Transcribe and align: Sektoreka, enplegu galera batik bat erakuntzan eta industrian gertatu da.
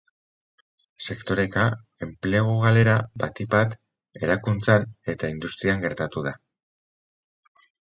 Sektoreka, 1.07 1.65
enplegu 2.05 2.55
galera 2.63 2.95
batik 3.25 3.51
bat 3.53 3.77
erakuntzan 4.23 4.89
eta 5.15 5.31
industrian 5.37 5.87
gertatu 5.87 6.27
da. 6.31 6.35